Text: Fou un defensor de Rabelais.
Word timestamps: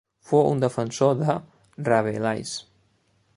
Fou 0.29 0.47
un 0.53 0.63
defensor 0.63 1.13
de 1.19 1.35
Rabelais. 1.91 2.55